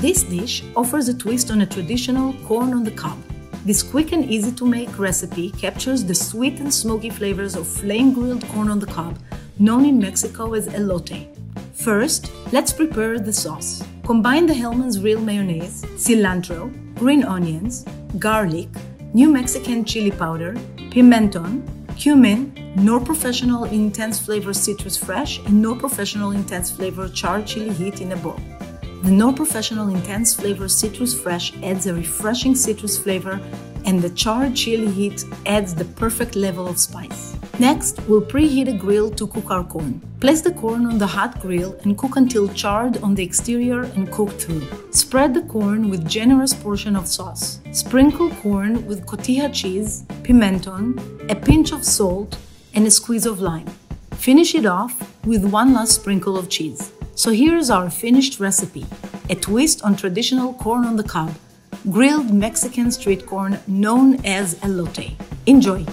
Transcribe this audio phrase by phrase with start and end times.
[0.00, 3.18] This dish offers a twist on a traditional corn on the cob.
[3.66, 8.14] This quick and easy to make recipe captures the sweet and smoky flavors of flame
[8.14, 9.18] grilled corn on the cob,
[9.58, 11.28] known in Mexico as elote.
[11.74, 13.84] First, let's prepare the sauce.
[14.02, 17.84] Combine the Hellmann's real mayonnaise, cilantro, green onions,
[18.18, 18.70] garlic,
[19.12, 20.54] New Mexican chili powder,
[20.92, 21.60] pimenton,
[21.98, 28.00] cumin, Knorr Professional Intense Flavor Citrus Fresh, and Knorr Professional Intense Flavor Charred Chili Heat
[28.00, 28.40] in a bowl.
[29.02, 33.40] The Knorr professional Intense Flavor Citrus Fresh adds a refreshing citrus flavor,
[33.86, 37.34] and the charred chili heat adds the perfect level of spice.
[37.58, 40.02] Next, we'll preheat a grill to cook our corn.
[40.20, 44.12] Place the corn on the hot grill and cook until charred on the exterior and
[44.12, 44.68] cooked through.
[44.90, 47.60] Spread the corn with generous portion of sauce.
[47.72, 52.36] Sprinkle corn with cotija cheese, pimenton, a pinch of salt,
[52.74, 53.70] and a squeeze of lime.
[54.12, 56.92] Finish it off with one last sprinkle of cheese.
[57.20, 58.86] So here's our finished recipe
[59.28, 61.34] a twist on traditional corn on the cob,
[61.90, 65.20] grilled Mexican street corn known as elote.
[65.44, 65.84] Enjoy!